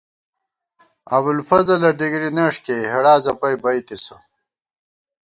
ابُوالفضلہ 1.15 1.91
ڈِگری 1.97 2.29
نݭ 2.37 2.53
کېئی، 2.65 2.89
ہېڑا 2.91 3.13
زَپَئی 3.23 3.55
بَئیتِسہ 3.63 4.15